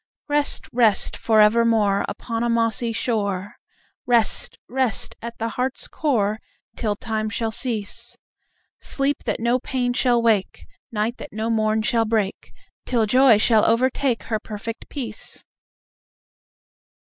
Rest, 0.27 0.67
rest, 0.73 1.15
forevermore 1.15 2.05
Upon 2.09 2.41
a 2.41 2.49
mossy 2.49 2.91
shore; 2.91 3.57
Rest, 4.07 4.57
rest 4.67 5.15
at 5.21 5.37
the 5.37 5.49
heart's 5.49 5.87
core 5.87 6.39
Till 6.75 6.95
time 6.95 7.29
shall 7.29 7.51
cease: 7.51 8.17
Sleep 8.79 9.21
that 9.25 9.39
no 9.39 9.59
pain 9.59 9.93
shall 9.93 10.19
wake, 10.19 10.65
Night 10.91 11.17
that 11.17 11.31
no 11.33 11.51
morn 11.51 11.83
shall 11.83 12.05
break, 12.05 12.51
Till 12.83 13.05
joy 13.05 13.37
shall 13.37 13.63
overtake 13.63 14.23
Her 14.23 14.39
perfect 14.39 14.89
peace. 14.89 15.43